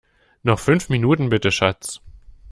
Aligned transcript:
Noch 0.41 0.57
fünf 0.59 0.89
Minuten 0.89 1.29
bitte, 1.29 1.51
Schatz! 1.51 2.01